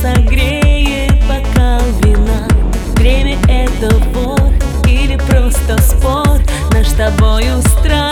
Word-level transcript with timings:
согреет 0.00 1.12
бокал 1.26 1.82
вина. 2.02 2.48
Время 2.96 3.38
это 3.48 3.94
вор 4.14 4.52
или 4.86 5.16
просто 5.16 5.80
спор? 5.82 6.38
Наш 6.72 6.88
тобой 6.92 7.44
устраивает 7.58 8.09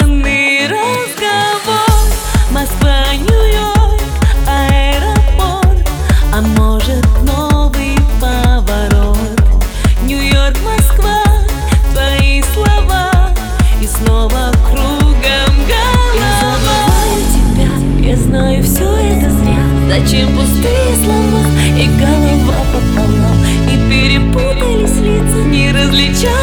Зачем 19.99 20.29
пустые 20.29 20.95
слова 21.05 21.45
и 21.77 21.87
голова 21.99 22.59
пополам 22.73 23.45
И 23.67 23.91
перепутались 23.91 25.01
лица, 25.01 25.43
не 25.45 25.73
различая 25.73 26.38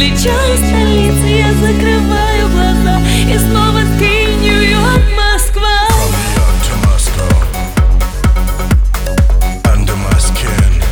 Улетаю 0.00 0.56
столицы, 0.56 1.26
я 1.26 1.52
закрываю 1.52 2.48
глаза 2.48 3.02
И 3.28 3.36
снова 3.36 3.80
ты, 3.98 4.32
Нью-Йорк, 4.40 5.02
Москва. 5.14 5.88
Under 9.66 9.96
my 9.96 10.18
skin. 10.18 10.82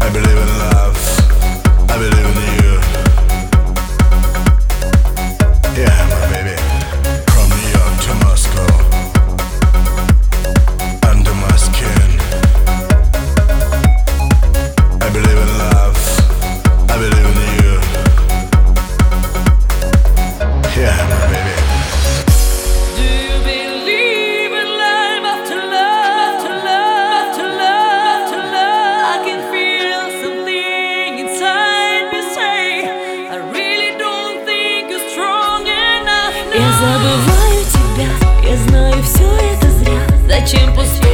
I 0.00 0.10
believe 0.12 0.38
in 0.38 0.58
love. 0.60 0.87
Я 36.58 36.72
забываю 36.72 37.64
тебя, 37.72 38.50
я 38.50 38.56
знаю 38.56 39.00
все 39.04 39.22
это 39.22 39.70
зря 39.70 40.00
Зачем 40.26 40.74
пустить? 40.74 41.07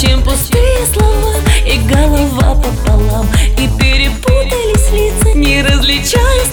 чем 0.00 0.22
пустые 0.22 0.86
слова 0.92 1.34
И 1.66 1.76
голова 1.88 2.54
пополам 2.54 3.26
И 3.56 3.68
перепутались 3.80 4.92
лица 4.92 5.36
Не 5.36 5.62
различая 5.62 6.44